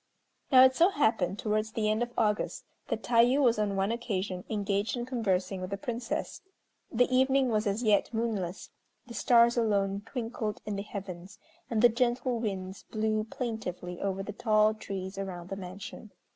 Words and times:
Now 0.51 0.63
it 0.63 0.73
so 0.75 0.89
happened 0.89 1.37
towards 1.37 1.73
the 1.73 1.87
end 1.87 2.01
of 2.01 2.11
August 2.17 2.65
that 2.87 3.03
Tayû 3.03 3.39
was 3.39 3.59
on 3.59 3.75
one 3.75 3.91
occasion 3.91 4.43
engaged 4.49 4.97
in 4.97 5.05
conversing 5.05 5.61
with 5.61 5.69
the 5.69 5.77
Princess. 5.77 6.41
The 6.91 7.05
evening 7.15 7.49
was 7.49 7.67
as 7.67 7.83
yet 7.83 8.11
moonless, 8.11 8.71
the 9.05 9.13
stars 9.13 9.57
alone 9.57 10.01
twinkled 10.07 10.59
in 10.65 10.75
the 10.75 10.81
heavens, 10.81 11.37
and 11.69 11.83
the 11.83 11.87
gentle 11.89 12.39
winds 12.39 12.81
blew 12.89 13.25
plaintively 13.25 14.01
over 14.01 14.23
the 14.23 14.33
tall 14.33 14.73
trees 14.73 15.19
around 15.19 15.49
the 15.49 15.55
mansion. 15.55 16.09